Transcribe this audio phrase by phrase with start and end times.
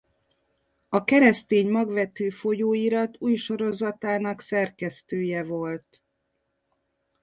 [0.89, 6.01] A Keresztény Magvető folyóirat új sorozatának szerkesztője volt.